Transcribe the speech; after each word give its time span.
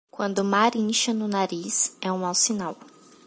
Quando 0.09 0.39
o 0.39 0.43
mar 0.43 0.75
incha 0.75 1.13
no 1.13 1.27
nariz, 1.27 1.95
é 2.01 2.11
um 2.11 2.17
mau 2.17 2.33
sinal. 2.33 2.75